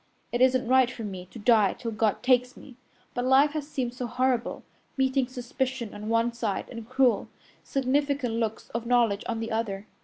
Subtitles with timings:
[0.31, 2.75] It isn't right for me to die till God takes me,
[3.13, 4.63] but life has seemed so horrible,
[4.97, 7.29] meeting suspicion on one side and cruel,
[7.63, 9.85] significant looks of knowledge on the other.